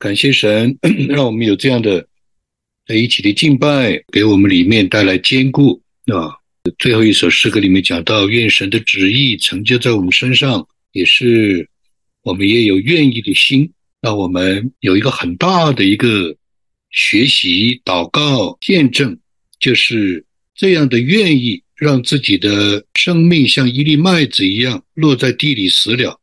[0.00, 0.78] 感谢神，
[1.10, 2.08] 让我们有这样的
[2.86, 6.32] 在一起的敬拜，给我们里面带来坚固啊。
[6.78, 11.68] 最后一首诗歌里面讲到，愿神的旨意成就在我们身上，也是
[12.22, 16.34] 我们也有愿意的心，让我们有一个很大的一个
[16.90, 19.18] 学习、祷告、见证，
[19.58, 20.24] 就是
[20.54, 26.18] 这样的愿意让自己的生命像一粒麦子一样落在地里死了，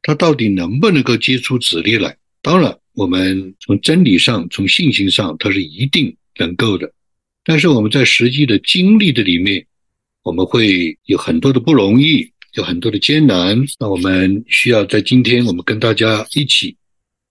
[0.00, 2.16] 它到底能不能够结出籽粒来？
[2.40, 2.74] 当然。
[2.94, 6.92] 我们从真理上、从信心上，它是一定能够的。
[7.44, 9.64] 但是我们在实际的经历的里面，
[10.22, 13.58] 我们会有很多的不容易，有很多的艰难。
[13.80, 16.76] 那我们需要在今天，我们跟大家一起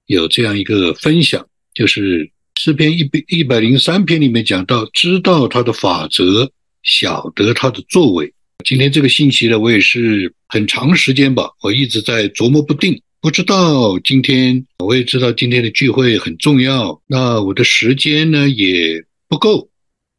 [0.08, 6.50] 有这样一个分享，就是诗篇一百一百零三篇里面讲到，知道他的法则，
[6.84, 8.34] 晓得他的作为。
[8.66, 13.02] 今天这个信息呢，我也是很长时间吧，我一直在琢磨不定。
[13.22, 17.00] 不知道今天，我也知道今天的聚会很重要。
[17.06, 19.70] 那我的时间呢也不够，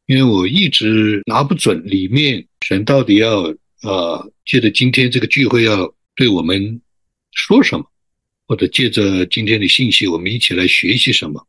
[0.05, 3.41] 因为我一直拿不准里面神到底要
[3.81, 6.79] 啊，借着今天这个聚会要对我们
[7.33, 7.85] 说什么，
[8.47, 11.45] 或者借着今天的信息，我们一起来学习什么。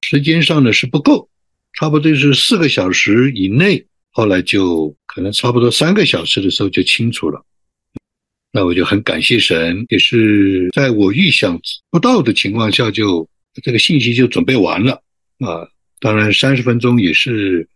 [0.00, 1.28] 时间上呢是不够，
[1.74, 3.84] 差不多是四个小时以内。
[4.08, 7.44] 后来就可能差不多三个小时的时候就清楚了。
[8.56, 11.60] 那我就很感谢神，也是在我预想
[11.90, 13.28] 不到的情况下，就
[13.64, 14.92] 这个信息就准备完了
[15.40, 15.66] 啊。
[15.98, 17.68] 当然，三十分钟也是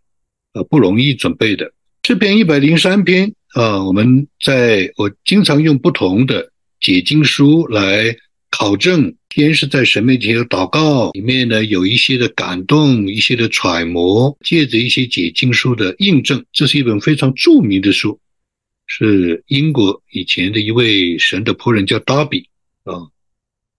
[0.53, 1.69] 呃不容易准备的。
[2.01, 6.49] 这篇一百零三篇啊，我们在我经常用不同的
[6.79, 8.15] 解经书来
[8.49, 18.17] 考证，天是在神面前的祷告，里面呢有一些的感动，一些的揣摩，借着一些解经书的印证，这是一本非常著名的书。
[18.89, 22.49] 是英国以前的一位神的仆人，叫达比
[22.83, 23.07] 啊。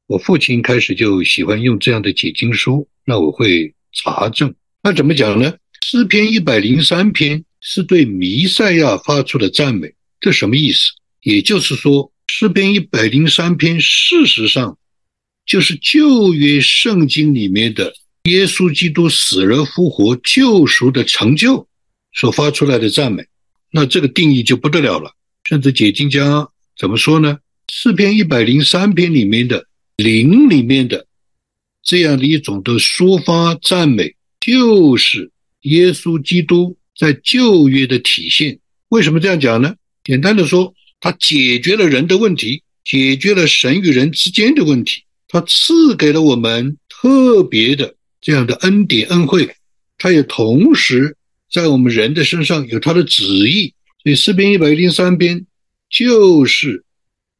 [0.06, 4.54] 我父亲开始就喜欢用这样的解经书，那我会查证。
[4.82, 5.54] 那怎么讲呢？
[5.84, 10.92] 诗篇一百零三篇是对弥赛亚发出的赞美，这什么意思？
[11.22, 14.78] 也就是说，诗篇一百零三篇事实上
[15.44, 17.92] 就是旧约圣经里面的
[18.24, 21.66] 耶稣基督死而复活救赎的成就
[22.14, 23.24] 所发出来的赞美。
[23.72, 25.12] 那这个定义就不得了了，
[25.44, 27.38] 甚至解经家怎么说呢？
[27.72, 29.64] 四篇一百零三篇里面的
[29.96, 31.06] 灵里面的
[31.84, 35.30] 这样的一种的抒发赞美，就是
[35.62, 38.58] 耶稣基督在旧约的体现。
[38.88, 39.76] 为什么这样讲呢？
[40.02, 49.48] 简单的说，他解决了人的问题，解决了神与人之间的问题，他赐给了我们特别的这样的恩典恩惠，
[49.96, 51.16] 他也同时。
[51.50, 55.44] 在我们人的身上有他的旨意，所以诗篇一百零三篇
[55.90, 56.84] 就是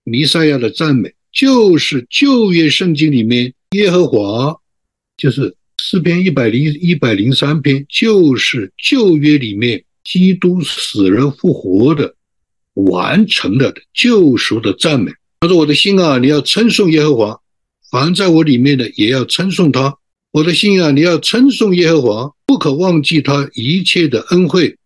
[0.03, 4.57] 弥赛亚的赞美，就是旧约圣经里面耶和华，
[5.17, 12.15] 就是诗篇一百零一百零三篇，就是旧约里面基督死人复活的
[12.75, 15.13] 完成了的救赎的赞美。
[15.41, 17.41] 他说：“我的心啊，你要称颂耶和华，
[17.91, 19.97] 凡在我里面的也要称颂他。
[20.31, 24.77] 我的心啊，你要称颂耶和华。”不可忘记他一切的恩惠，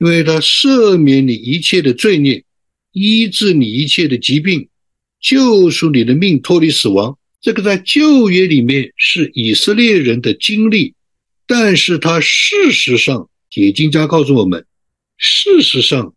[0.00, 2.42] 因为他赦免你一切的罪孽，
[2.90, 4.68] 医治你一切的疾病，
[5.20, 7.16] 救赎你的命，脱离死亡。
[7.40, 10.94] 这个在旧约里面是以色列人的经历，
[11.46, 14.66] 但是他事实上，解经家告诉我们，
[15.16, 16.12] 事实上，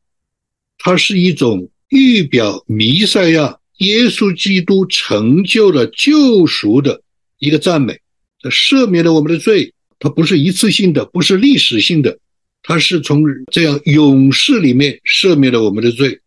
[0.79, 7.03] 它是一种预表弥赛亚耶稣基督成就了救赎的
[7.37, 7.99] 一个赞美，
[8.41, 9.73] 他赦免了我们的罪。
[10.01, 12.17] 它不是一次性的，不是历史性的，
[12.63, 16.21] 它是从这样勇士里面赦免了我们的罪，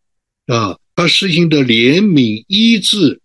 [0.46, 3.18] 啊，他实行的怜悯医治，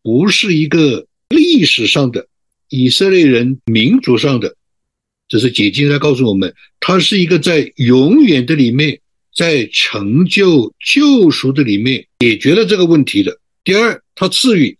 [0.00, 2.28] 不是一个历史上的
[2.68, 4.54] 以色列人民族上的，
[5.26, 9.00] 这是解经在告诉我们，它是一个在永远的里面，
[9.34, 13.36] 在成就救赎的里面解决了这个问题的。
[13.64, 14.78] 第二，他赐予，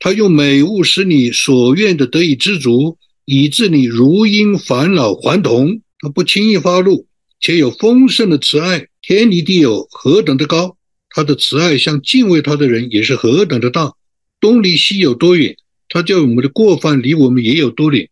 [0.00, 2.98] 他用美物使你所愿的得以知足。
[3.26, 7.06] 以致你如因返老还童，他不轻易发怒，
[7.38, 10.76] 且有丰盛的慈爱，天离地有何等的高，
[11.10, 13.92] 他的慈爱向敬畏他的人也是何等的大。
[14.40, 15.54] 东离西有多远，
[15.88, 18.08] 他叫我们的过犯离我们也有多远。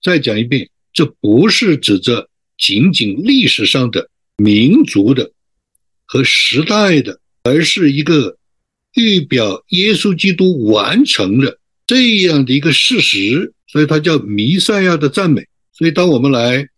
[0.00, 5.32] 再讲一遍，这不是指着仅仅历史上的民族的
[6.06, 8.36] 和时代的，而是一个
[8.94, 13.52] 预表耶稣基督完成了这样的一个事实。
[13.66, 15.46] 所以它叫弥赛亚的赞美。
[15.72, 16.68] 所以当我们来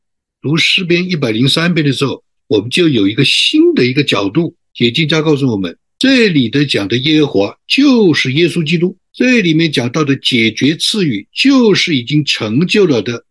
[0.43, 4.55] 读诗篇一百零三篇的时候，我们就有一个新的一个角度。
[4.75, 13.25] 解经家告诉我们，这里的讲的耶和华就是耶稣基督，这里面讲到的解决赐予就是已经成就了的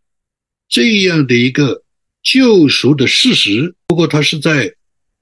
[0.69, 1.83] 这样的一个
[2.23, 3.75] 救赎的事实。
[3.87, 4.73] 不过他是在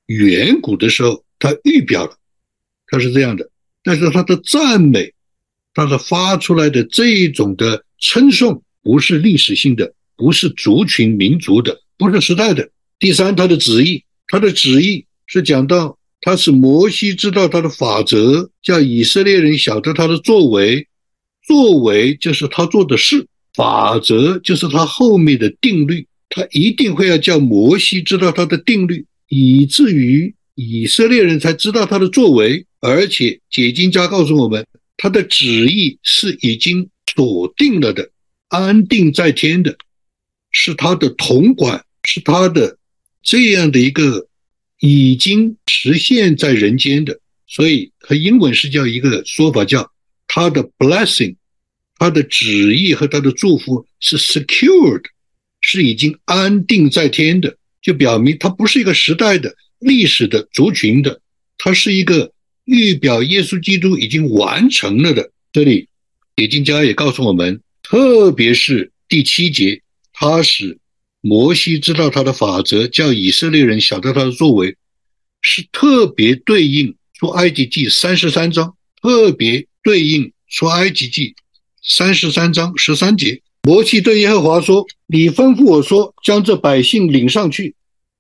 [0.08, 2.18] 远古的时候他预表了，
[2.90, 3.50] 他是这样的。
[3.84, 5.14] 但是他的赞美，
[5.74, 12.70] 他的发出来的这一种的称颂，不是历史性的，不是族群民族的，不是时代的。
[13.00, 15.96] 第三，他的旨意，他的旨意是讲到。
[16.22, 20.86] 他是摩西知道他的法则，叫以色列人晓得他的作为，
[21.48, 26.06] 作为就是他做的事，法则就是他后面的定律。
[26.28, 32.66] 他一定会要叫摩西知道他的定律，以至于以色列人才知道他的作为。
[32.80, 34.66] 而且解经家告诉我们，
[34.98, 38.10] 他的旨意是已经锁定了的，
[38.48, 39.78] 安定在天的，
[40.52, 42.78] 是他的统管，是他的
[43.22, 44.28] 这样的一个。
[44.82, 49.92] 已经实现在人间的，所以和英文是叫一个说法，叫
[50.26, 51.36] 他的 blessing，
[51.98, 55.04] 他的旨意和他的祝福是 secured，
[55.60, 61.20] 是已经安定在天的，就表明他不是一个时代的历史的族群的，
[61.58, 62.32] 他是一个
[62.70, 65.32] 预表耶稣基督已经完成了的。
[65.52, 65.88] 这里
[66.36, 69.82] 解经家也告诉我们，特别是第七节，
[70.14, 70.78] 他使。
[71.22, 74.78] 摩西知道他的法则，叫以色列人晓得他的作为，
[75.42, 81.36] 是特别对应出埃及记三十三章，特别对应出埃及记
[81.84, 83.42] 三十三章十三节。
[83.64, 87.76] 摩西对耶和华说：“你吩咐我说，将这百姓领上去，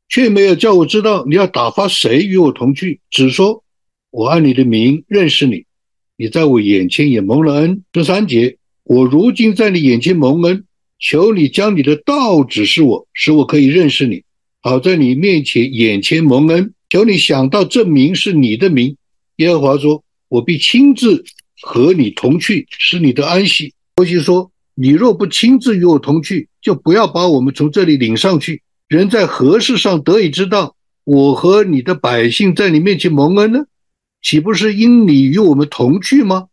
[0.10, 3.64] 却没有叫我知道你要打发谁与我同去，只说
[4.12, 5.66] 我按你的名认识你，
[6.18, 10.66] 你在我眼前也蒙了恩。”十三节，我如今在你眼前蒙恩。
[11.02, 14.22] 求你将你的道指示我，使我可以认识你，
[14.60, 16.74] 好在你面前眼前蒙恩。
[16.90, 18.98] 求你想到这名是你的名。
[19.38, 21.24] 耶和华说：“我必亲自
[21.62, 28.62] 和你同去，使你的安息。”摩西说：“你若不亲自与我同去，就不要把我们从这里领上去。
[28.90, 30.76] 人在何事上得以知道
[31.06, 33.60] 我和你的百姓在你面前蒙恩呢？
[34.22, 36.48] 岂不是因你与我们同去吗？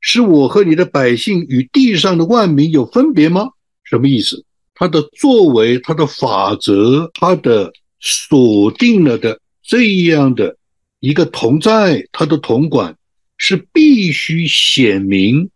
[0.00, 3.50] 是我和你的百姓与地上的万民有分别吗？”
[3.84, 4.44] 什么意思？
[4.74, 10.56] 他的作为、他的法则、他的锁定了的这样的
[11.00, 12.96] 一个同在，他的同管
[13.36, 15.50] 是必须显明、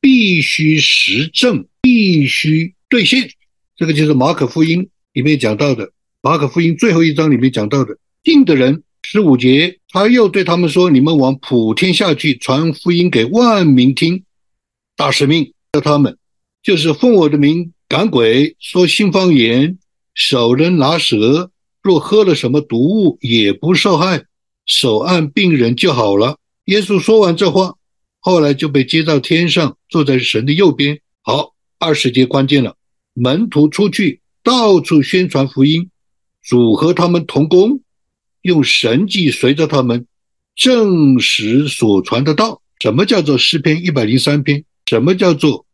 [0.00, 3.28] 必须实证、必须兑现。
[3.76, 5.90] 这个就是马可福音里面讲到的。
[6.22, 14.24] 马可福音最后一章里面讲到的，信的人十五节，他又对他们说：“你们往普天下去，传福音给万民听，
[14.96, 16.16] 大使命叫他们。”
[16.62, 19.78] 就是奉我的名赶鬼，说新方言，
[20.14, 21.50] 手人拿蛇，
[21.82, 24.24] 若喝了什么毒物也不受害，
[24.64, 26.38] 手按病人就好了。
[26.66, 27.74] 耶稣说完这话，
[28.20, 31.00] 后来就被接到天上，坐在神的右边。
[31.22, 32.76] 好，二十节关键了，
[33.14, 35.90] 门徒出去到处宣传福音，
[36.44, 37.80] 主和他们同工，
[38.42, 40.06] 用神迹随着他们
[40.54, 42.60] 证实所传的道。
[42.80, 44.64] 什么叫做诗篇一百零三篇？
[44.86, 45.64] 什么叫做？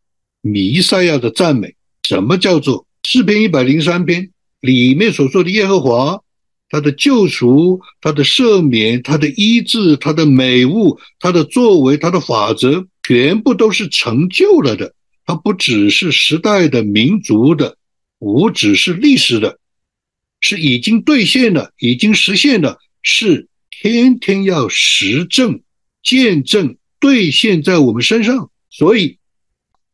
[0.41, 1.75] 弥赛亚的赞美，
[2.07, 4.29] 什么叫做诗篇一百零三篇
[4.61, 6.21] 里面所说的耶和华，
[6.69, 14.93] 他的救赎，他的赦免，他的医治，他的美物，他的作为，他的法则，全部都是成就了的。
[15.25, 17.75] 他不只是时代的、民族的，
[18.17, 19.59] 不只是历史的，
[20.49, 25.61] 是已经兑现了，已经实现了，是天天要实证、
[26.01, 29.17] 见证、兑现在我们身上，所以。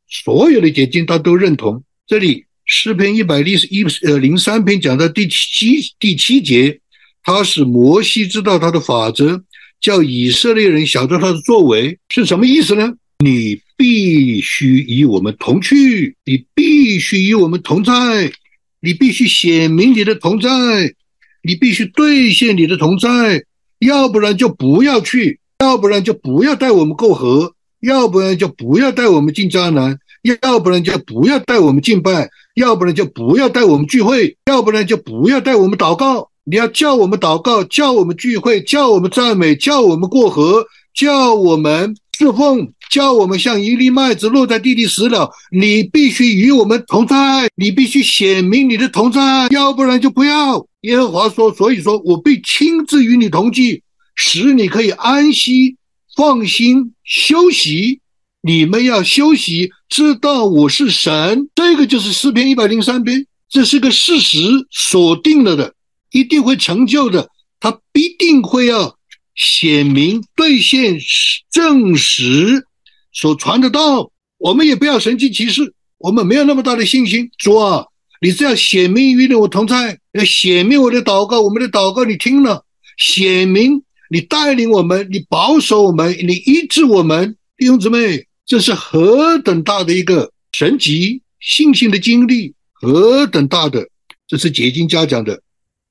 [0.08, 1.84] 所有的解经他都认同。
[2.08, 6.80] 这里诗篇一百零一呃零三篇讲到第七第七节，
[7.24, 9.44] 他是摩西知道他的法则，
[9.82, 12.94] 叫以色列人晓得他的作为是什么意思呢？
[13.18, 18.32] 你必须与我们同去，你必须与我们同在，
[18.86, 20.50] 你必须显明你的同在，
[21.42, 23.44] 你必须兑现你的同在，
[23.80, 27.54] 要不然就不要去，要不然就不要带我们过河。
[27.82, 30.00] 要不然就不要带我们进迦南，
[30.42, 36.30] 要不然就不要带我们敬拜，要不然就不要带我们聚会，要不然就不要带我们祷告。
[36.46, 40.66] 你要叫我们祷告，叫我们聚会，叫我们赞美，叫我们过河，
[40.96, 45.30] 叫我们侍奉，叫我们像一粒麦子落在地里死了。
[45.52, 50.66] 你必须与我们同在，你必须显明你的同在，要不然就不要。
[50.82, 53.84] 耶和华说：“所以说我必亲自与你同居，
[54.16, 55.76] 使你可以安息。”
[56.16, 58.00] 放心休息，
[58.42, 61.50] 你们要休息，知道我是神。
[61.54, 64.40] 这个就是诗篇一百零三篇，这是个事实，
[64.72, 65.74] 锁定了的，
[66.14, 67.28] 一定会成就的。
[67.60, 68.96] 他必定会要
[69.36, 70.98] 显明兑现
[71.52, 72.66] 证实
[73.12, 77.30] 所传的道，我们也不要神迹骑士，我们没有那么大的信心。
[77.38, 77.86] 主啊，
[78.22, 82.66] 你是要显明与我同在，要显明我的祷告，我们的祷告你听了，
[82.98, 93.88] 显明你带领我们，你保守我们，你医治我们，弟兄姊妹，这是何等大的一个神级信心的经历，何等大的！
[94.28, 95.42] 这是解经家讲的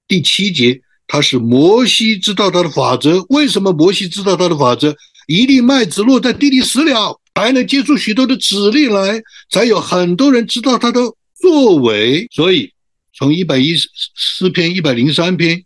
[0.09, 0.81] 第七节。
[1.07, 4.95] 他是摩西知道他的法则，为什么摩西知道他的法则？
[5.27, 11.01] 一粒麦子落在地里死了，还能结出许多的籽粒来，才有很多人知道他的
[11.41, 12.27] 作为。
[12.31, 12.71] 所以，
[13.15, 15.65] 从一百一十四篇、一百零三篇，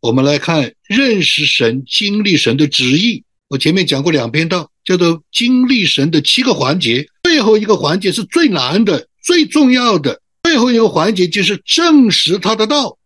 [0.00, 3.22] 我们来看认识神、经历神的旨意。
[3.48, 12.98] 我前面讲过两篇道，叫做经历神的七个环节，最后一个环节是最难的、最重要的，最后一个环节就是证实他的道。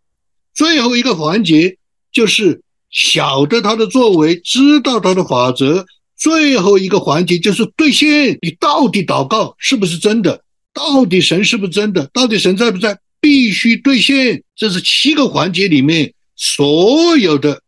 [0.55, 1.77] 最后一个环节
[2.13, 5.87] 就是晓得他的作为，知道他的法则。
[6.17, 10.45] 最后一个环节就是兑现，你到底祷告是不是真的？
[10.75, 12.11] 到底神是不是真的？
[12.13, 12.99] 到底神在不在？
[13.21, 14.43] 必须兑现。
[14.55, 17.63] 这是七个环节里面所有的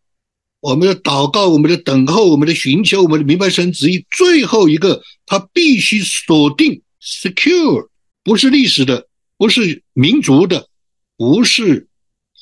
[0.60, 4.04] 我们的祷告、我们的等候、我们的寻求、我们的明白神旨意。
[4.10, 7.88] 最后一个，他必须锁定 secure，
[8.22, 9.06] 不是历史的，
[9.38, 10.68] 不是民族的，
[11.16, 11.88] 不是。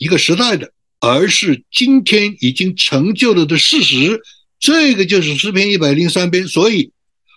[0.00, 4.22] 一个时代的，而是今天已经成就了的事实。
[4.58, 6.48] 这个就是诗篇一百零三篇。
[6.48, 6.90] 所以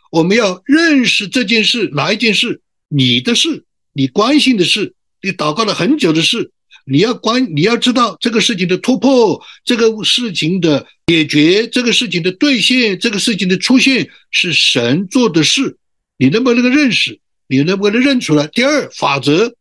[0.09, 2.61] 我们要认识这件事，哪一件事？
[2.87, 6.51] 你的事，你关心的事，你祷告了很久的事，
[6.85, 15.77] 你要关，你要知道这个事情的突破，这个事情的解决，这个事情的兑现，这个事情的出现是神做的事。
[16.17, 17.19] 你能不能够认识？
[17.49, 18.47] 你能不能认出来？
[18.47, 19.53] 第二法则。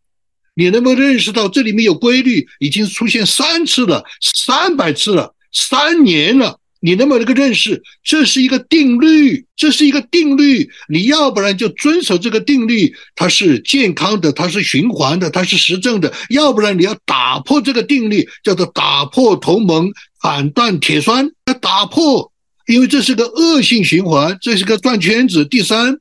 [0.54, 2.46] 你能不能认识到这里面有规律？
[2.58, 6.58] 已经出现三次了，三百次了，三年了。
[6.84, 7.80] 你能不能够认识？
[8.02, 10.68] 这是一个定律，这是一个定律。
[10.88, 21.30] 你要不然就遵守这个定律，它是健康的，它是循环的，它是实证的；要不然你要打破这个定律，叫做打破同盟，砍断铁栓。
[21.46, 22.32] 要打破，
[22.66, 25.44] 因为这是个恶性循环，这是个转圈子。
[25.44, 25.96] 第三，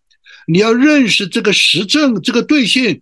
[0.48, 3.02] 你要认识这个实证，这个兑现。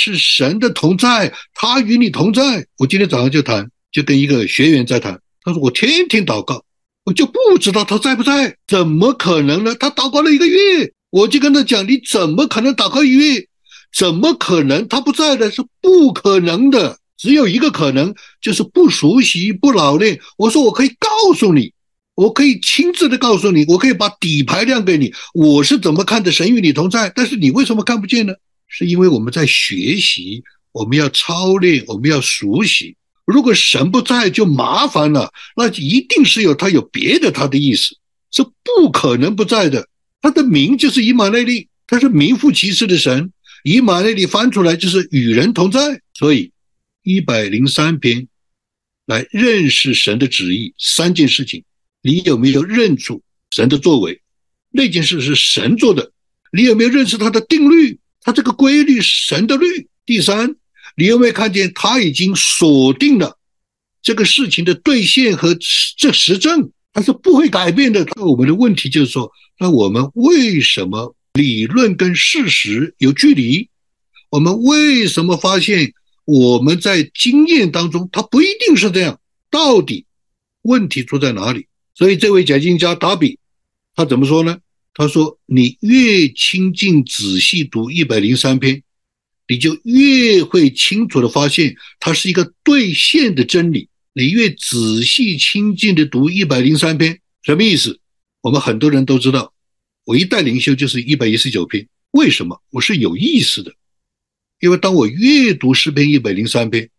[0.00, 2.66] 是神的同在，他与你同在。
[2.78, 5.20] 我今天早上就谈，就跟一个学员在谈。
[5.42, 6.64] 他说我天天祷告，
[7.04, 9.74] 我就不知道他在不在，怎么可能呢？
[9.74, 13.46] 他祷告了一个月，我就跟他讲，你怎么可能祷告一个月？
[13.94, 15.50] 怎么可能他不在的？
[15.50, 20.18] 是不可能的，只有一个可能，就是不熟悉、不老练。
[20.38, 21.74] 我说我可以告诉你，
[22.14, 27.12] 我可以亲自的告诉你，我可以把底牌亮给你，我是怎么看的神与你同在。
[27.14, 28.32] 但是你为什么看不见呢？
[28.70, 32.96] 是因为我们在学习，我们要操练，我们要熟悉。
[33.26, 35.30] 如果神不在，就麻烦了。
[35.54, 37.96] 那一定是有他有别的他的意思，
[38.30, 39.86] 是不可能不在的。
[40.22, 43.32] 他的名就是以马内利，他是名副其实的神。
[43.62, 46.00] 以马内利翻出来就是与人同在。
[46.14, 46.50] 所以
[47.02, 48.26] 一百零三篇
[49.06, 51.62] 来认识神的旨意，三件事情，
[52.02, 54.20] 你有没有认出神的作为？
[54.70, 56.10] 那件事是神做的，
[56.52, 57.99] 你有没有认识他的定律？
[58.20, 59.88] 他这个规律，神的律。
[60.06, 60.56] 第三，
[60.96, 63.38] 你有没有看见他已经锁定了
[64.02, 65.56] 这个事情的兑现和
[65.96, 68.04] 这实证，它是不会改变的。
[68.16, 73.68] 那我们的问题就是说，那我们为什么理论跟事实有距离？
[74.30, 75.92] 我们为什么发现
[76.24, 79.20] 我们在经验当中，它不一定是这样？
[79.50, 80.06] 到底
[80.62, 81.66] 问题出在哪里？
[81.94, 83.38] 所以这位讲经家达比，
[83.94, 84.58] 他怎么说呢？
[84.92, 88.82] 他说：“你越亲近、仔细读一百零三篇，
[89.46, 93.88] 你就越会清楚的发现它是一个兑现的真理。
[94.12, 98.00] 你越仔细、亲近的读一百零三篇，什么意思？
[98.42, 99.54] 我们很多人都知道，
[100.04, 101.86] 我一代灵修就是一百一十九篇。
[102.10, 102.60] 为什么？
[102.70, 103.72] 我是有意思的，
[104.58, 106.90] 因为当我越读诗篇一百零三篇，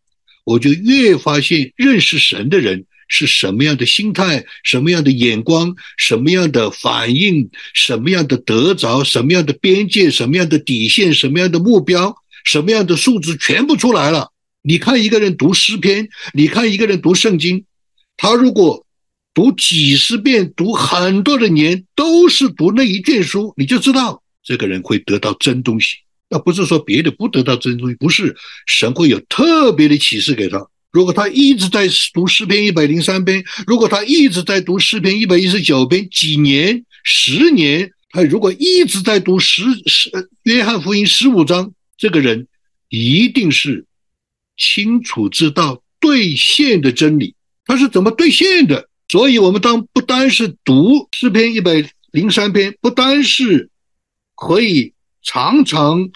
[0.46, 12.16] 我就越发现认识神的人。”是什么样的心态，什么样的眼光，什么样的反应，什么样的得着，什么样的边界，什么样的底线，什么样的目标，
[12.46, 14.32] 什么样的数字，全部出来了。
[14.62, 17.66] 你看一个人读诗篇，你看一个人读圣经，
[18.16, 18.86] 他如果
[19.34, 25.98] 读几十遍，读很多的年，都是读那一卷书，你就知道这个人会得到真东西。
[26.30, 28.38] 那不是说别的不得到真东西，不是
[28.68, 30.66] 神会有特别的启示给他。
[30.92, 40.12] 如果他一直在读诗篇一百零三篇，如果他一直在读诗篇一百一十九篇，几年、十年，他如果一直在读十十
[40.44, 42.48] 约翰福音十五章，这个人
[42.90, 43.86] 一定是
[44.58, 47.36] 清楚知道兑现的真理。
[47.66, 48.90] 他是怎么兑现的？
[49.08, 53.70] 所以，我们当不单是读诗篇一百零三篇，不单是
[54.36, 56.10] 可以常常，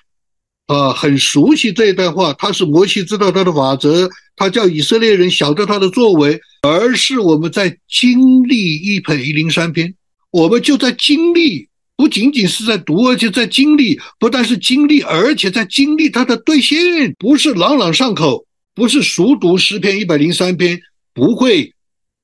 [0.68, 9.94] 啊，很熟悉这一段话，他是摩西知道他的法则，他叫以色列人晓得他的作为，而是我们在经历一百零三篇，
[10.32, 20.80] 我们就在经历，不仅仅是在读，而且在经历，不但是经历，而且在经历它的兑现，不是朗朗上口，不是熟读诗篇一百零三篇，
[21.14, 21.72] 不会。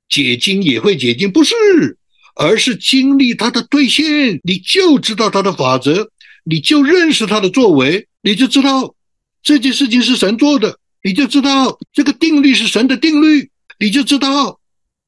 [0.09, 1.55] 解经也会解经，不是，
[2.35, 6.09] 而是经历它的兑现，你就知道它的法则，
[6.43, 8.93] 你就认识它的作为，你就知道
[9.41, 14.59] 这件事情是神做的，你就知道这个定律是神的定律，你就知道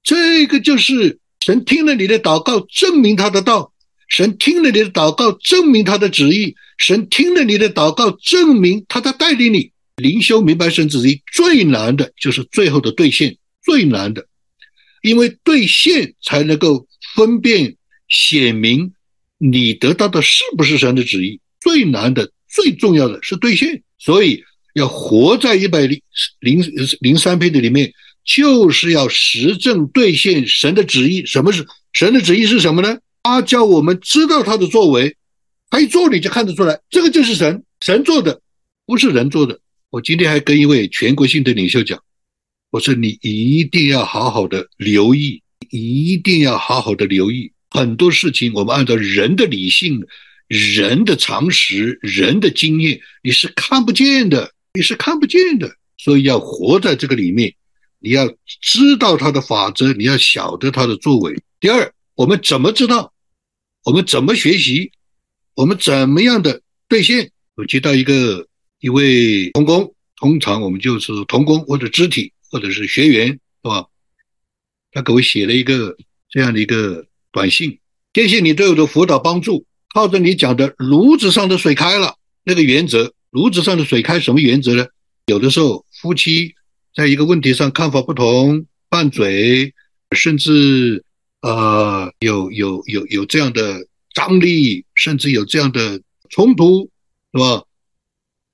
[0.03, 3.71] 这个就是神听了你的祷告，证明他的道；
[4.09, 11.21] 神听了你的祷告，证明他的旨意；神听了你的祷告，证明他在带领你灵修明白神旨意。
[11.31, 14.27] 最难的就是最后的兑现，最难的。
[15.01, 17.75] 因为兑现才能够分辨
[18.07, 18.93] 显明
[19.37, 23.83] 你得到的是不是神的旨意，最难的、最重要的是兑现。
[23.99, 24.43] 所以
[24.73, 26.01] 要活在一百零
[26.39, 26.63] 零
[26.99, 27.93] 零三篇的里面，
[28.25, 31.25] 就是要实证兑现神的旨意。
[31.25, 32.45] 什么是神的旨意？
[32.45, 32.97] 是什么呢？
[33.23, 35.15] 他叫我们知道他的作为，
[35.69, 38.41] 他一做你就看得出来，这个就是神，神做的，
[38.85, 39.59] 不是人做的。
[39.89, 42.01] 我今天还跟一位全国性的领袖讲。
[42.71, 48.51] 我说你一定要好好的留意，一定要好好的留意很多事情。
[48.55, 50.03] 我们按照人的理性、
[50.47, 55.75] 人的常识、人的经验，你是看不见的，你是看不见的。
[55.97, 57.53] 所以要活在这个里面，
[57.99, 58.27] 你要
[58.61, 61.41] 知道他的法则，你要晓得他的作为。
[61.59, 63.13] 第二，我们怎么知道？
[63.83, 64.91] 我们怎么学习？
[65.55, 67.31] 我们怎么样的兑现？
[67.55, 68.47] 我接到一个
[68.79, 72.31] 一位童工，通常我们就是童工或者肢体。
[72.53, 73.87] 或者是学员是吧？
[74.91, 75.97] 他给我写了一个
[76.29, 77.79] 这样的一个短信，
[78.13, 79.65] 谢谢你对我的辅导帮助。
[79.91, 84.85] 靠着你讲的炉子上的水开了那个原则，炉子上的水开什么原则呢？
[85.25, 86.53] 有的时候夫妻
[86.95, 89.73] 在一个问题上看法不同，拌嘴，
[90.15, 91.03] 甚至
[91.41, 96.89] 呃有有有有这样的张力，甚至有这样的冲突，
[97.33, 97.63] 是吧？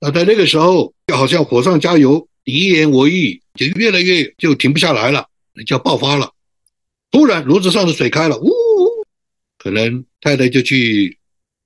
[0.00, 3.40] 那在那个时候就好像火上加油，你言我语。
[3.56, 5.26] 就越来越就停不下来了，
[5.66, 6.32] 就要爆发了。
[7.10, 8.48] 突然炉子上的水开了，呜，
[9.58, 11.18] 可能太太就去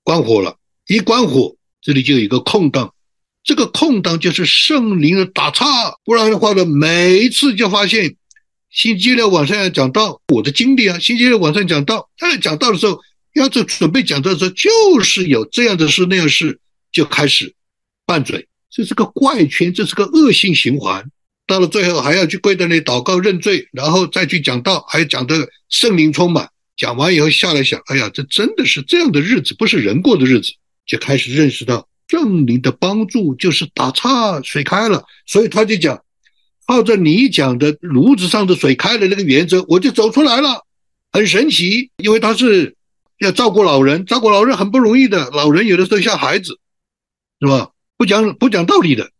[0.02, 0.56] 关火了。
[0.88, 2.93] 一关火，这里就有一个空档，
[3.44, 5.64] 这个空档就是圣灵的打岔。
[6.02, 8.16] 不然的话呢，每一次就发现
[8.70, 12.98] 星期六晚上要讲到我的经历啊，星期六晚上讲到，在讲到的时候，
[13.34, 16.58] 要在准备讲到的时候，就是有这样的事那样事，
[16.90, 17.54] 就开始
[18.06, 21.04] 拌嘴，这是个怪圈，这是个恶性循环。
[21.46, 26.48] 到了最后还要去跪在那里祷告认罪，然后再去讲道，还讲的圣灵充满。
[26.76, 30.50] 讲完以后下来想，哎呀，这真的是这样的日子，不是人过的日子。
[30.86, 35.04] 就开始认识到圣灵的帮助就是打岔，水开了。
[35.26, 36.02] 所以他就讲，
[36.66, 40.64] 靠着你讲的炉子上的水开了那个原则，我就走出来了，
[41.12, 41.90] 很神奇。
[41.98, 42.76] 因为他是
[43.18, 46.58] 要照顾老人，照顾老人很不容易的，老人有的时候像孩子，
[47.40, 47.70] 是吧？
[47.96, 49.10] 不讲不讲道理的，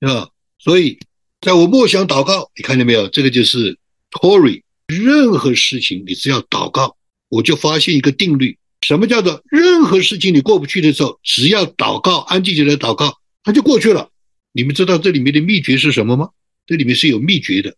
[0.00, 0.28] 是吧？
[0.58, 0.98] 所以。
[1.40, 3.06] 在我默想祷告，你看见没有？
[3.08, 3.78] 这个就是
[4.12, 4.62] Tory。
[4.86, 6.96] 任何事情你只要祷告，
[7.28, 14.10] 我就发现一个定律：什么叫做任何事情你过不去的时候，只要祷告，安静下来祷告，它就过去了。
[14.52, 16.28] 你们知道这里面的秘诀是什么吗？
[16.66, 17.74] 这里面是有秘诀的。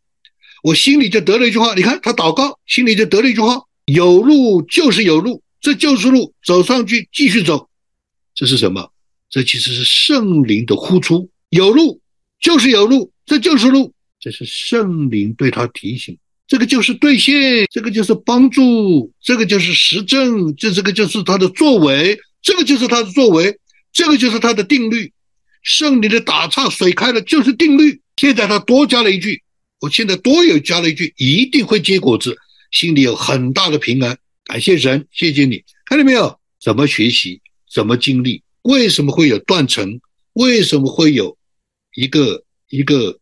[0.64, 7.69] 我心里就得了一句话，你看他祷告，心里就得了一句话：有路就是有路，这就是路，走上去继续走。
[8.35, 8.90] 这是什么？
[9.31, 12.01] 这其实是圣灵的呼出：有路
[12.40, 13.12] 就是有路。
[13.25, 23.59] 这就是路，这是圣灵对他提醒，这个就是兑现，这个就是帮助，这个就是实证，这这个就是他的作为，这个就是他的作为，
[23.92, 25.12] 这个就是他的定律。
[25.62, 28.00] 圣灵的打岔，水开了就是定律。
[28.16, 29.42] 现在他多加了一句，
[29.80, 32.37] 我现在多有加了一句，一定会结果子，
[32.70, 34.16] 心里有很大的平安。
[34.44, 36.38] 感谢神，谢谢你，看到没有？
[36.61, 37.40] 怎么学习，
[37.72, 38.42] 怎么经历？
[38.62, 40.00] 为什么会有断层？
[40.35, 41.37] 为什么会有
[41.94, 42.42] 一个？
[42.68, 43.16] 一个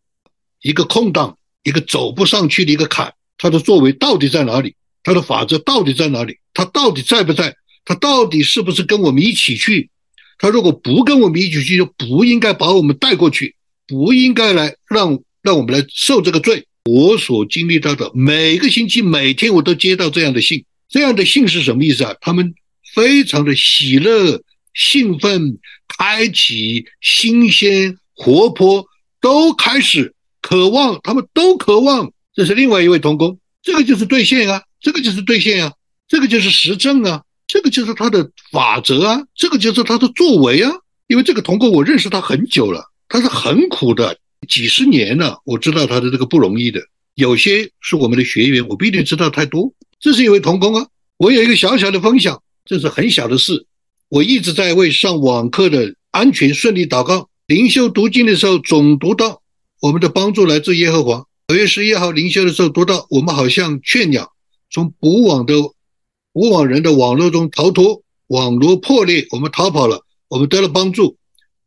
[0.62, 4.76] 一个空档，一个走不上去的一个坎，他的作为到底在哪里？
[5.02, 6.38] 他的法则到底在哪里？
[6.54, 7.56] 他到底在不在？
[7.84, 9.90] 他到底是不是跟我们一起去？
[10.38, 13.54] 他如果不跟我们一起去，就不应该把我们带过去，
[13.86, 16.66] 不应该来让让我们来受这个罪。
[16.84, 20.64] 我所经历到的每个星期、每天，我都接到这样的信。
[20.88, 22.14] 这样的信是什么意思啊？
[22.20, 22.54] 他们
[22.94, 24.42] 非常的喜乐、
[24.74, 25.58] 兴奋、
[25.98, 28.86] 开启、新鲜、活泼。
[29.20, 32.12] 都开始渴望，他们都渴望。
[32.34, 35.72] 这是另外一位同工，这个就是兑现啊，这个就是兑现啊，
[36.06, 40.70] 这个就是实证啊，这个就是他的法则啊，这个就是他的作为啊。
[41.06, 46.82] 因为这个童工我认识他很久了，他是很苦的，几十年了，我知道他的这个不容易的。
[47.14, 49.72] 有些是我们的学员，我不一定知道太多。
[49.98, 53.64] 这是一位童工啊，我有一个小小的分享，这是很小的事。
[54.10, 57.30] 我一直在为上网课的安全顺利祷告。
[57.46, 59.40] 灵修读经的时候，总读到
[59.84, 61.26] 我们的帮助来自耶和华。
[61.48, 64.32] 九月十一号灵修的时候，读到我们好像雀鸟
[64.70, 65.52] 从捕网的
[66.32, 71.18] 捕网人的网络中逃脱，网络破裂，我们逃跑了，我们得了帮助，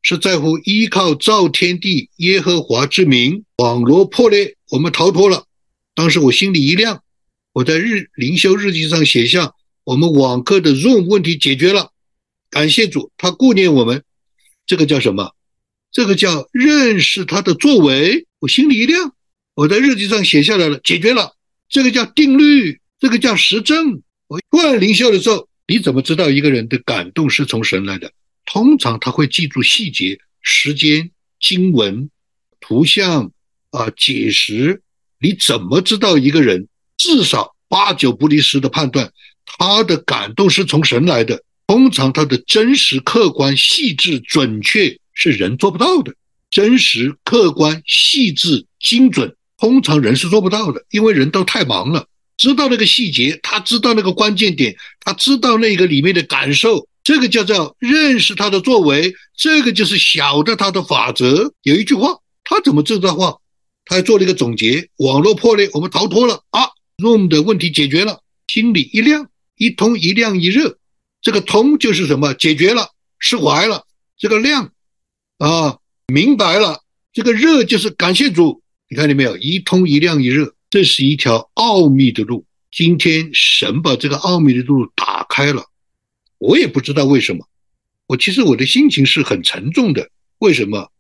[0.02, 3.44] 是在乎依靠造天地耶和华之名。
[3.58, 5.44] 网络破裂，我们逃脱了。
[5.94, 7.04] 当时我心里一亮，
[7.54, 9.54] 我在日灵修日记上写下：
[9.84, 11.92] 我们网课的 Zoom 问题解决了，
[12.50, 14.02] 感谢主，他顾念我们。
[14.66, 15.34] 这个叫什么？
[15.92, 18.26] 这个叫认识他的作为。
[18.40, 19.14] 我心里一亮，
[19.56, 21.34] 我在日记上写下来了，解决了。
[21.70, 24.02] 这个叫定律，这个叫实证。
[24.28, 28.12] 我灌灵修的时候，你怎么知道一个人的感动是从神来的？
[28.46, 32.10] 通常他会记住细节、时间、经文、
[32.60, 33.32] 图像。
[33.72, 34.82] 啊，解释
[35.20, 39.12] 你怎么知道一个人至少八九不离十的判断，
[39.46, 41.44] 他的感动是从神来的。
[41.68, 46.14] 通常他的真实、客观、细致、准确是人做不到的。
[46.52, 52.06] 真实、客观、细致、精准，通常人是做不到的，因为人都太忙了。
[52.38, 61.52] 知道那个细节，他知道那个关键点，他知道那个里面的感受，这个叫做认识他的作为，这个就是晓得他的法则。
[61.64, 63.36] 有一句话，他怎么这段话？
[63.86, 69.28] 他还做了一个总结：网络破裂，我们逃脱了啊，Room 的问题解决了，心里一亮，
[69.58, 70.78] 一通一亮一热，
[71.22, 72.34] 这个通就是什么？
[72.36, 73.84] 解决了，释怀了。
[74.18, 74.72] 这个亮
[75.38, 76.84] 啊，明白了。
[77.14, 78.62] 这个热就是感谢主。
[78.90, 79.36] 你看见没有？
[79.38, 82.46] 一通一亮一热，这是一条奥秘的路。
[82.72, 85.66] 今天神把这个奥秘的路打开了，
[86.38, 87.48] 我也不知道为什么。
[88.08, 90.10] 我其实我的心情是很沉重的。
[90.40, 90.92] 为什么？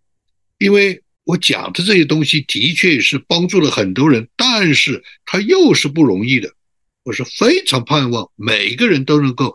[0.58, 1.02] 因为。
[1.28, 6.50] 我讲的这些东西的确是帮助了很多人，但是它又是不容易的。
[7.04, 9.54] 我是非常盼望每个人都能够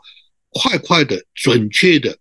[0.50, 2.18] 快快的、准确的，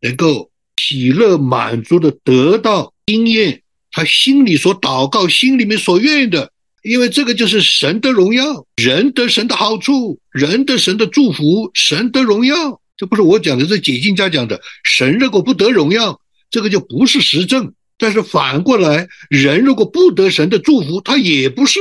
[0.00, 12.80] 能够喜乐满足的得到经验，他心里所祷告、心里面所愿的，因为这个就是神的荣耀，人得神的好处，人得神的祝福，神得荣耀。
[12.96, 14.60] 这不是我讲的，是解经家讲的。
[14.84, 17.74] 神如果不得荣耀，这个就不是实证。
[17.98, 21.80] 但是反过来，人如果不得神的祝福，他也不是，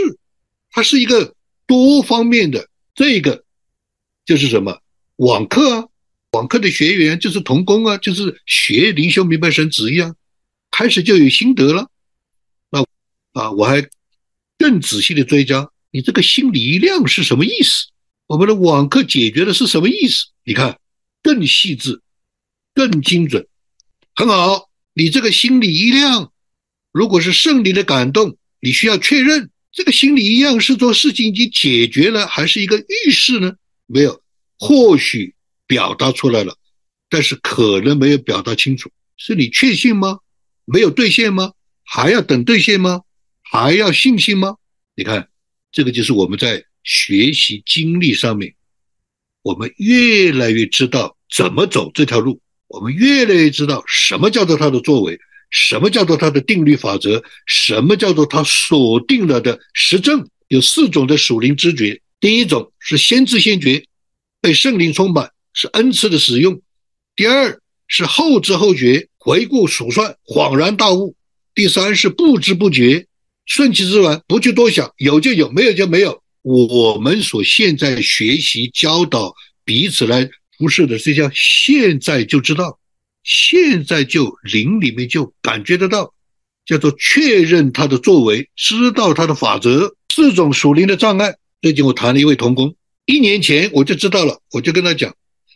[0.72, 1.34] 他是一个
[1.68, 2.68] 多方面的。
[2.94, 3.44] 这个
[4.26, 4.80] 就是什么？
[5.18, 5.86] 网课啊，
[6.36, 10.14] 网课的学员就是童工啊，就是学灵修明白神旨意啊，
[10.70, 11.90] 开始就有心得了。
[12.70, 12.86] 那
[13.32, 13.88] 啊，我还
[14.58, 17.88] 更仔细的追加，你这个心里一亮是什么意思？
[18.28, 20.26] 我们的网课解决的是什么意思？
[20.44, 20.78] 你看，
[21.24, 22.02] 更细致，
[22.74, 23.48] 更精准，
[24.14, 24.70] 很好。
[24.94, 26.34] 你这个心里一亮，
[26.92, 33.56] 如果是圣灵的感动，你需要确认这个心里一亮是做事情已经解决了，还是一个预示呢？
[33.86, 34.22] 没有，
[34.58, 35.35] 或许
[35.68, 36.56] 表达出来了，
[37.10, 38.92] 但是可能没有表达清楚。
[39.18, 40.20] 是你确信吗？
[40.66, 41.54] 没有兑现吗？
[41.84, 43.02] 还要等兑现吗？
[43.44, 44.56] 还要信心吗？
[44.96, 45.30] 你看，
[45.72, 48.54] 这个就是我们在学习经历上面，
[49.42, 52.42] 我们越来越知道怎么走这条路。
[52.68, 55.20] 我们越来越知道什么叫做他的作为，
[55.52, 60.28] 什么叫做他的定律法则，什么叫做他锁定了的实证。
[60.48, 63.86] 有四种的属灵知觉：第一种是先知先觉，
[64.42, 66.54] 被圣灵充满，是恩赐的使用；
[67.16, 71.16] 第二是后知后觉，回顾数算，恍然大悟；
[71.56, 73.08] 第三是不知不觉，
[73.48, 76.22] 顺其自然，不去多想，有就有，没有就没有。
[76.44, 80.30] 我们所现在学习教导彼此来。
[80.58, 82.80] 不是的，这叫现在就知道，
[83.24, 86.14] 现在就灵里面就感觉得到，
[86.66, 89.96] 叫做确认他的作为，知道他的法则。
[90.14, 91.36] 四种属灵的障碍。
[91.62, 92.74] 最近我谈了一位童工，
[93.06, 95.14] 一年前我就知道了，我就跟他讲，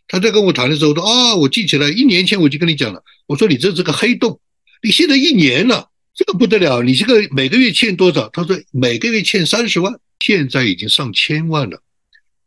[0.09, 4.37] 他在跟我谈的时候说啊，我记起来，一年前我就跟你讲了，我说你这是个黑洞，
[4.83, 8.27] 你现在一年了，这个不得了，你这个每个月欠多少？
[8.33, 11.81] 他说每个月欠三十万，现在已经上千万了，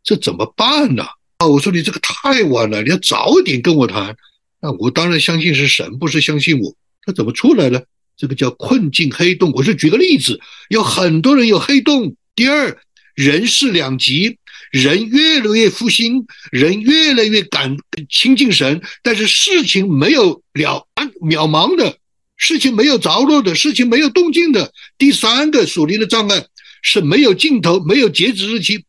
[0.03, 1.05] 这怎么办呢？
[1.39, 1.47] 啊！
[1.47, 4.17] 我说你这个太晚了，你要早点跟我谈。
[4.61, 6.77] 那我当然相信是神，不是相信我。
[7.05, 7.81] 他怎么出来呢？
[8.17, 9.51] 这个叫困境黑洞。
[9.55, 12.15] 我是举个例子，有很多人有黑洞。
[12.35, 12.77] 第二，
[13.15, 14.39] 人事两极，
[14.73, 17.77] 人越来越复兴，人越来越感
[18.09, 20.89] 亲近神，但是事情没有了
[21.21, 21.99] 渺茫的，
[22.39, 24.73] 事情没有着落的，事情没有动静的。
[24.97, 26.47] 第三个属灵的障碍
[26.81, 28.83] 是没有尽头、没有截止日期，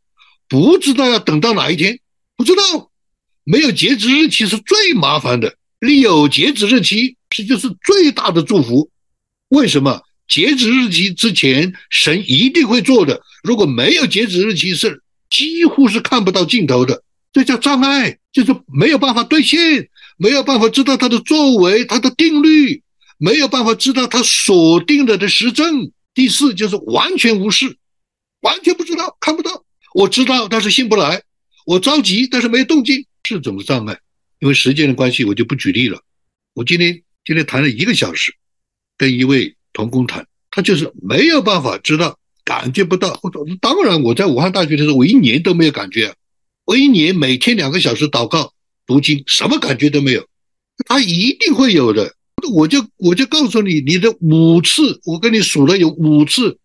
[0.47, 1.99] 不知道要等到哪一天，
[2.37, 2.89] 不知道。
[3.43, 5.53] 没有截止日期是最麻烦的，
[5.85, 8.89] 你有截止日期，这就是最大的祝福。
[9.49, 10.01] 为什么？
[10.29, 13.21] 截止日期之前，神一定会做的。
[13.43, 15.02] 如果没有截止日期，是
[15.33, 17.03] 几乎是看不到尽头的。
[17.31, 22.83] 这叫障碍，就是没有办法兑现，没有办法知道他的作为、他的定律，
[23.17, 25.91] 没有办法知道他锁定了的时政。
[26.13, 27.75] 第四就是完全无视，
[28.41, 29.65] 完全不知道，看不到。
[29.95, 31.23] 我知道，但是信不来。
[31.65, 33.03] 我着急，但是没有动静。
[33.27, 33.99] 是种障碍，
[34.39, 35.99] 因为时间的关系，我就不举例了。
[36.53, 38.35] 我今天今天谈了一个小时，
[38.97, 42.19] 跟一位同工谈，他就是没有办法知道，
[42.61, 43.19] 感觉不到。
[43.23, 46.13] 我当然，我在武汉大学的时候，我一年都没有感觉，
[46.65, 48.53] 我一年每天两个小时祷告
[48.85, 50.23] 读经，什么感觉都没有。
[50.85, 52.13] 他一定会有的，
[52.53, 56.57] 我就我就告诉你，你的五次，我跟你数了有五次。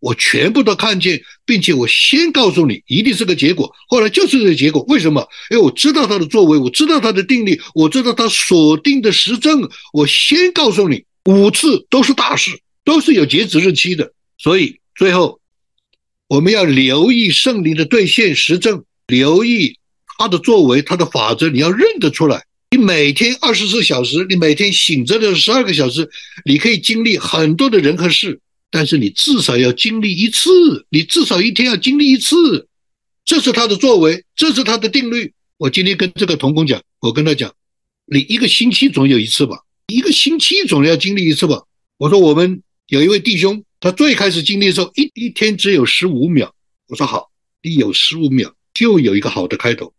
[0.00, 3.72] 我全部都看见，并且我先告诉你，一定是个结果。
[3.88, 5.26] 后来就是这个结果，为什么？
[5.50, 9.66] 因为我知道他的作为，我知道他的定力，我知道他锁定的时政。
[9.94, 12.50] 我先告诉你，五次都是大事，
[12.84, 14.12] 都是有截止日期的。
[14.36, 15.40] 所以最后，
[16.28, 19.78] 我们要留意圣灵的兑现实证，留意
[20.18, 22.44] 他的作为，他的法则，你要认得出来。
[22.70, 26.08] 你每天二十四小时，你每天醒着的十二个小时，
[26.44, 28.40] 你可以经历很多的人和事。
[28.70, 30.50] 但是你至少要经历一次，
[30.88, 32.66] 你至少一天要经历一次，
[33.24, 35.32] 这是他的作为，这是他的定律。
[35.58, 37.52] 我今天跟这个童工讲，我跟他讲，
[38.06, 41.62] 你一个星期总有一次吧，一个星期总要经历一次吧。
[41.96, 46.54] 我说我们有一位弟兄，他最开始经历的时候，一一天只有十五秒。
[46.88, 47.30] 我说好，
[47.62, 49.92] 你有十五秒就有一个好的开头。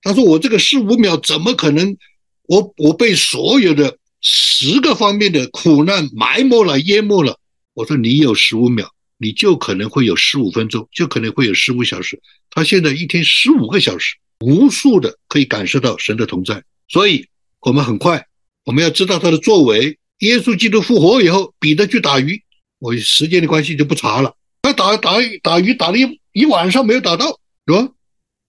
[0.00, 1.96] 他说我这个十五秒怎么可能？
[2.44, 7.36] 我我被所有的十个方面的苦难埋没了，淹没了。
[7.74, 12.22] 我说你有十五秒，你就可能会有十五分钟，就可能会有十五小时。
[12.48, 16.62] 他现在一天十五个小时，无数的可以感受到神的同在。
[16.88, 17.26] 所以，
[17.58, 18.24] 我们很快，
[18.64, 19.98] 我们要知道他的作为。
[20.20, 22.40] 耶稣基督复活以后，彼得去打鱼，
[22.78, 24.34] 我时间的关系就不查了。
[24.62, 25.12] 他打打
[25.42, 27.88] 打鱼打了一一晚上没有打到，是吧？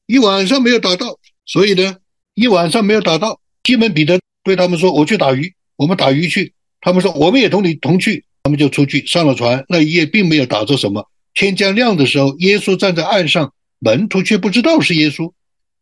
[0.05, 1.95] 一晚上没有打到，所以呢，
[2.33, 3.39] 一晚上没有打到。
[3.63, 11.05] 西门彼得对他们说：“我去打鱼，我们打鱼去。”他们说：“我们也同你同去。”他们就出去上了船，那一夜并没有打着什么。
[11.33, 15.33] 天将亮的时候，耶稣站在岸上，门徒却不知道是耶稣。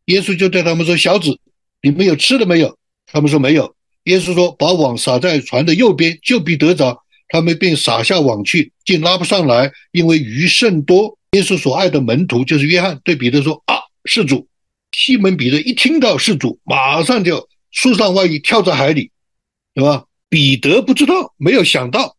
[0.06, 1.40] 耶稣就对他们说：“小子，
[1.84, 11.18] 你们有吃的没有？”他们说：“没有。”耶稣说：“把网撒在船的右边，就必得着。”他们便撒下网去，竟拉不上来，因为鱼甚多。
[11.32, 14.48] 耶稣所爱的门徒就是约翰，对彼得说：“啊，是主！”
[14.96, 19.12] 西门彼得一听到是主，马上就束上外衣，跳在海里，
[19.74, 20.06] 对吧？
[20.30, 22.16] 彼得不知道，没有想到。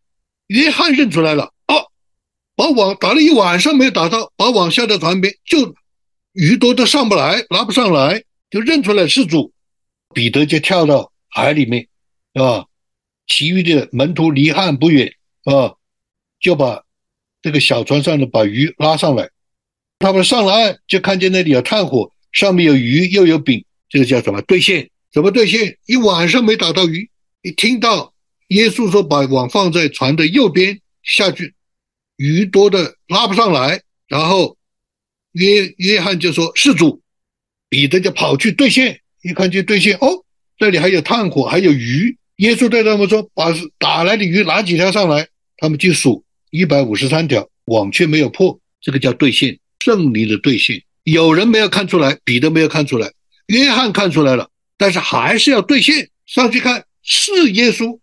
[0.49, 1.77] 约翰认出来了，啊，
[2.55, 5.75] 把网打了一晚上没有打到，把网下在船边，就
[6.33, 9.53] 鱼多都上不来，拿不上来，就认出来是主。
[10.15, 11.89] 彼得就跳到海里面，
[12.35, 12.67] 是吧？
[13.27, 15.13] 其余的门徒离岸不远，
[15.45, 15.75] 啊，
[16.41, 16.85] 就把
[17.43, 19.31] 这个小船上的把鱼拉上来。
[19.99, 24.91] 他们上了岸，就看见那里有炭火，上面有鱼又有饼，这个叫什么兑现？
[25.13, 25.79] 怎么兑现？
[25.87, 27.09] 一晚上没打到鱼，
[27.43, 28.13] 一听到。
[28.49, 31.55] 耶稣说：“把网放在船的右边下去，
[32.17, 34.57] 鱼多的拉不上来。”然后
[35.33, 37.03] 约约翰就说：“是主。”
[37.69, 40.25] 彼得就跑去兑现，一看见兑现，哦，
[40.59, 42.17] 这里还有炭火，还有鱼。
[42.37, 48.59] 耶稣对他们说：“把打来的鱼拿几条上来。”他们就数一百五十三条，网却没有破。
[48.81, 50.83] 这个叫兑现，胜利的兑现。
[51.05, 53.11] 有人没有看出来，彼得没有看出来，
[53.47, 56.09] 约翰看出来了，但是还是要兑现。
[56.27, 57.99] 上去看是耶稣。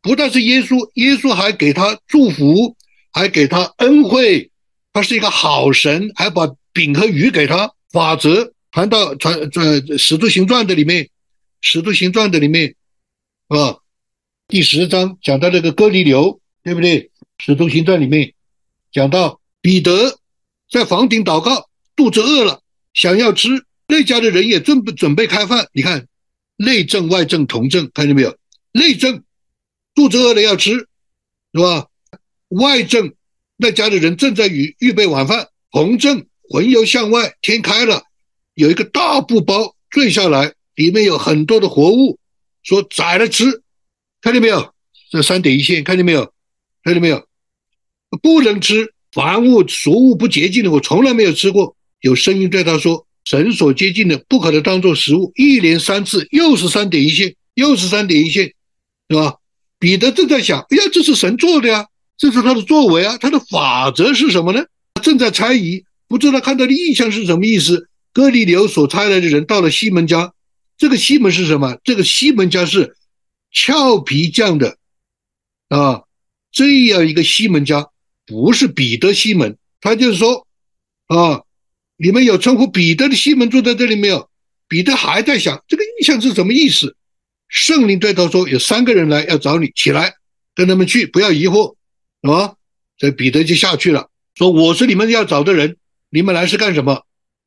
[0.00, 2.76] 不但是耶稣，耶稣还给他祝福，
[3.12, 4.50] 还给他恩惠，
[4.92, 7.72] 他是一个好神，还把饼和鱼给他。
[7.90, 11.08] 法则谈到传传使徒行传的里面，
[11.62, 12.74] 使徒行传的里面，
[13.48, 13.78] 啊，
[14.46, 17.10] 第十章讲到这个哥尼流，对不对？
[17.38, 18.34] 使徒行传里面
[18.92, 20.18] 讲到彼得
[20.70, 22.60] 在房顶祷告，肚子饿了，
[22.92, 25.66] 想要吃，那家的人也准备准备开饭。
[25.72, 26.06] 你看，
[26.56, 28.36] 内政外政同政，看见没有？
[28.72, 29.24] 内政。
[29.94, 30.86] 肚子饿了要吃，
[31.54, 31.88] 是吧？
[32.50, 33.14] 外正
[33.56, 35.48] 那家的人正在预预备晚饭。
[35.70, 38.02] 红正魂游向外，天开了，
[38.54, 42.18] 有一个大布包坠下来，里面有很多的活物，
[42.68, 43.62] 说宰了吃，
[44.20, 44.74] 看见没有？
[45.10, 46.30] 这三点一线，看见没有？
[46.84, 47.26] 看见没有？
[48.20, 51.74] 不能吃，凡物俗物不洁净的，我从来没有吃过。
[52.02, 58.52] 有声音对他说：“神所接近的，不可能当做食物。”一连三次，又是三点一线，又是三点一线，
[59.08, 59.36] 是吧？
[59.78, 61.86] 彼得正在想：哎呀，这是神做的呀，
[62.18, 64.62] 这是他的作为啊，他的法则是什么呢？
[65.02, 67.88] 正在猜疑，不知道看到的异象是什么意思。
[68.12, 70.34] 哥尼流所差来的人到了西门家，
[70.78, 71.76] 这个西门是什么？
[71.84, 72.96] 这个西门家是
[73.50, 74.78] 俏皮匠的
[75.68, 76.04] 啊，
[76.52, 77.86] 这样一个西门家，
[78.24, 79.58] 不是彼得西门。
[79.80, 80.46] 他就是说
[81.08, 81.42] 啊，
[81.96, 84.30] 你们有称呼彼得的西门住在这里没有？
[84.68, 86.94] 彼得还在想这个意象是什么意思。
[87.48, 90.14] 圣灵对他说：“有三个人来要找你，起来
[90.54, 91.74] 跟他们去，不要疑惑，
[92.22, 92.54] 啊。”
[92.98, 95.76] 这彼得就下去了，说：“我是你们要找的人，
[96.10, 97.02] 你们来是干什么？”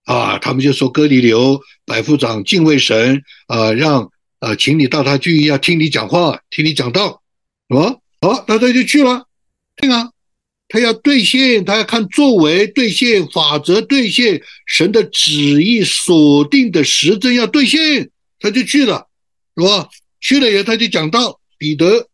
[0.06, 7.22] 啊，他们就说：“哥尼流百夫长敬畏神，啊，让啊，请你到他去，要听你讲话，听你讲道，
[7.70, 9.26] 是吧？”好，那他就去了。
[9.76, 10.10] 对啊，
[10.68, 15.32] 他要兑现，他要看作为兑现，法则兑现，神的旨
[15.64, 18.10] 意锁定的时针要兑现，
[18.40, 19.08] 他就去了。
[19.56, 19.90] 是吧？
[20.20, 22.08] 去了以后，他就讲到彼得，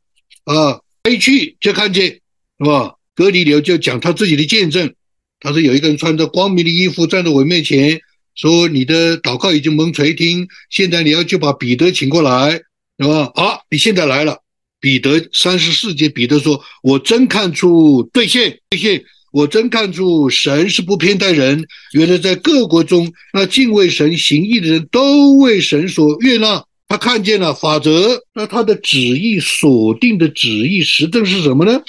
[0.46, 2.96] 啊，一去就看见，是吧？
[3.14, 4.94] 格尼流就讲他自己的见证，
[5.40, 8.00] 他说有一个人穿着光明的衣服站在我面前，
[8.36, 12.52] 说你的祷告已经蒙垂听，现在你要去把彼得请过来，
[12.98, 13.32] 是吧？
[13.36, 14.40] 啊，你现在来了，
[14.80, 31.82] 彼得三十四节，彼得说：“我真看出兑现，兑现，我真看出神是不偏待人，原来在各国中，那敬畏神行义的人都为神所悦纳。”他看见了法则，那他的旨意锁定的旨意实证是什么呢？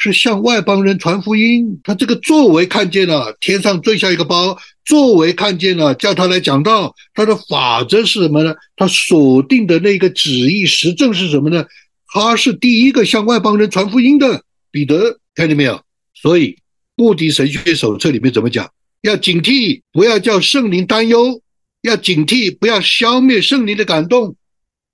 [0.00, 1.78] 是向外邦人传福音。
[1.84, 6.92] 他这个作为看见了天上坠下一个包，作为看见了叫他来讲道。
[7.14, 8.54] 他的法则是什么呢？
[8.76, 11.64] 他锁定的那个旨意实证是什么呢？
[12.12, 15.80] 他是第一个向外邦人传福音的彼得，看见没有？
[16.14, 16.56] 所以
[16.96, 18.68] 目的神学手册里面怎么讲？
[19.02, 21.40] 要警惕，不要叫圣灵担忧。
[21.82, 24.34] 要警惕，不要消灭圣灵的感动；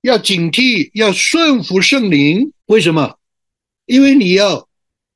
[0.03, 2.53] 要警惕，要顺服圣灵。
[2.67, 3.17] 为什么？
[3.87, 4.66] 因为你要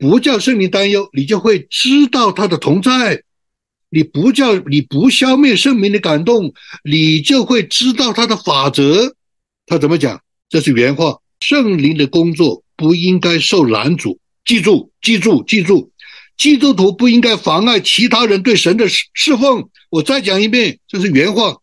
[0.01, 3.21] 不叫圣灵担忧，你就会知道他的同在；
[3.91, 9.15] 你不叫你不消灭圣灵的感动，你就会知道他的法则。
[9.67, 10.19] 他怎么讲？
[10.49, 14.19] 这是原话：圣灵的工作不应该受拦阻。
[14.47, 15.93] 记住，记住，记住。
[16.39, 19.69] 基督徒不应该妨碍其他人对神的侍侍奉。
[19.91, 21.59] 我再讲一遍，这是原话：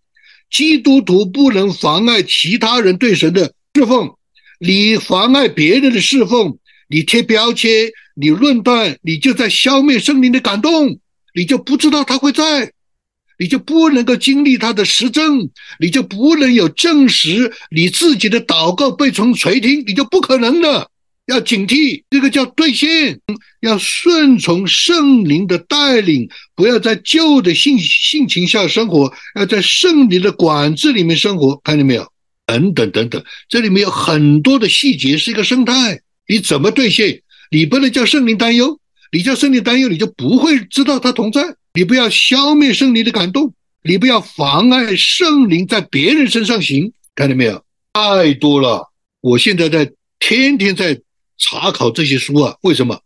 [0.52, 4.14] 基督徒不能妨碍其他人对神的侍奉。
[4.60, 7.72] 你妨碍别人的侍奉，你贴标签，
[8.20, 10.98] 你论断，你就在消灭圣灵的感动，
[11.36, 12.72] 你就不知道他会在，
[13.38, 15.48] 你就不能够经历他的实证，
[15.80, 20.90] 你就不能有证实你自己的祷告被从垂听，你就不可能的。
[21.28, 23.20] 要警惕，这个叫兑现，
[23.62, 32.12] 要顺从圣灵的带领，不要在旧的性性情下生活，要在圣灵的管制里面生活，看见没有？
[32.48, 36.00] 等等等等，这里面有很多的细节，是一个生态。
[36.30, 37.22] 你怎么兑现？
[37.52, 38.80] 你不能叫圣灵担忧，
[39.12, 41.42] 你叫圣灵担忧，你就不会知道他同在。
[41.74, 47.64] 你不要消灭圣灵的感动，你不要妨碍圣灵在别人身上行，看见没有？
[47.94, 51.00] 太多了，我现在在天天在。
[51.40, 52.56] 查考这些书啊？
[52.62, 53.00] 为什么？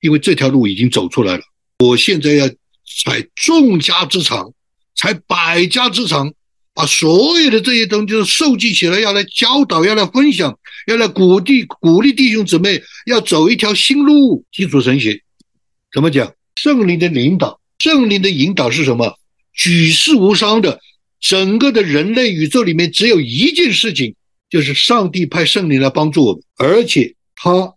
[0.00, 1.42] 因为这条路已经走出来了。
[1.78, 2.48] 我现在要
[3.04, 4.52] 采众家之长，
[4.96, 6.34] 采百家之长，
[6.74, 14.44] 把所有的这些东西都收集起来，要来教导，要来分享，要来鼓励鼓励弟兄姊妹，要走一条新路。
[14.52, 15.22] 基础神学
[15.92, 16.32] 怎么讲？
[16.56, 19.18] 圣灵的领导，圣灵的引导是什么？
[19.54, 20.80] 举世无双的，
[21.20, 24.14] 整个的人类宇宙里面只有一件事情，
[24.48, 27.14] 就是上帝派圣灵来帮助我们，而且。
[27.44, 27.74] 他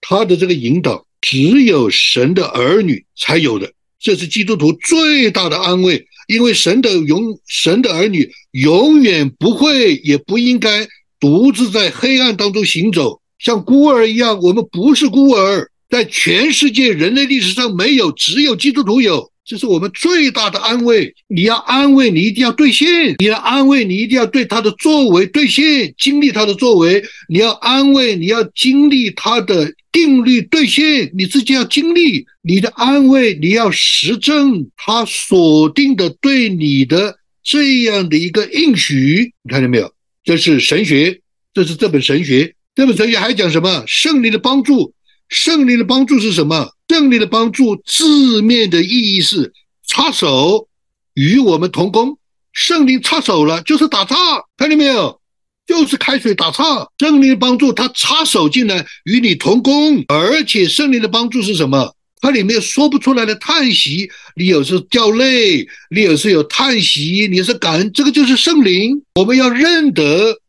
[0.00, 6.04] 他的这个引导，只有神的儿女才有的，这是基督徒最大的安慰。
[6.28, 10.86] 因为神的永神的儿女永远不会也不应该
[11.18, 14.38] 独自在黑暗当中行走，像孤儿一样。
[14.40, 19.32] 我们不是孤儿，在全世界人类历史上没有，只有基督徒有。
[19.48, 21.14] 这是我们最大的安慰。
[21.26, 27.02] 你要安慰，你一定要兑现；你要安慰，你一定要对他的作为兑现，经历他的作为。
[27.30, 39.32] 你要安慰，你要经历他的定律兑现，你自己要经历你的安慰，你要实证他锁定的对你的这样的一个应许。
[39.42, 39.90] 你看见没有？
[40.22, 41.18] 这是神学，
[41.54, 42.54] 这是这本神学。
[42.74, 43.82] 这本神学还讲什么？
[43.86, 44.92] 圣灵的帮助。
[45.28, 46.72] 圣灵的帮助是什么？
[46.88, 49.52] 圣灵的帮助字面的意义是
[49.86, 50.68] 插手
[51.14, 52.18] 与我们同工。
[52.52, 54.14] 圣灵插手了，就是打岔，
[54.56, 55.20] 看见没有？
[55.66, 56.88] 就是开水打岔。
[56.98, 61.94] 圣灵的帮助，他插手进来与你同工，而且圣灵的帮助是什么？
[62.20, 69.02] 它里面说不出来的叹息，你有时掉泪，你有时有叹息，你是感恩，这个就是圣灵。
[69.14, 70.40] 我们要认得。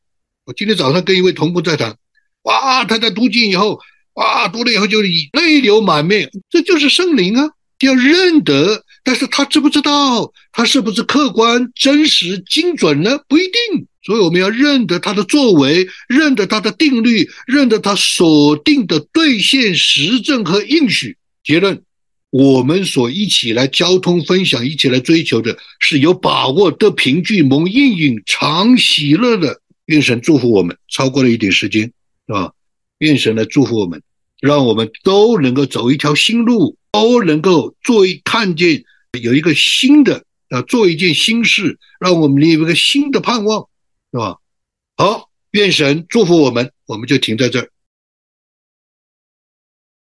[0.46, 1.96] 我今天早上跟一位同工在谈，
[2.44, 3.78] 哇，他在读经以后。
[4.20, 7.50] 啊，读了以后就是泪流满面，这就是圣灵啊！
[7.80, 8.84] 要认得。
[9.02, 10.34] 但是他知不知道？
[10.52, 13.18] 他是不是客观、真实、精准呢？
[13.30, 13.88] 不一定。
[14.04, 21.16] 所以我们要认得他的作为，认得他的定律，认得他锁定的兑现实证和应许。
[21.42, 21.82] 结论：
[22.30, 29.62] 我们所一起来交通分享，一起来追求的是有把握得凭据蒙应允常喜乐的。
[29.86, 30.76] 愿神祝福我们。
[30.90, 31.84] 超过了一点时间，
[32.28, 32.52] 是吧？
[33.00, 34.02] 愿神来祝福我们，
[34.40, 38.84] 让我们都能够走一条新路，都能够做一看见
[39.22, 43.68] 有一个新的啊，做一件新事，让我们有一个新的盼望，
[44.12, 44.38] 是吧？
[44.96, 47.70] 好，愿神祝福我们，我们就停在这儿。